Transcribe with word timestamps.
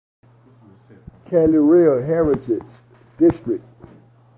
Calle 1.29 1.59
Real 1.59 2.01
Heritage 2.01 2.65
District. 3.19 3.63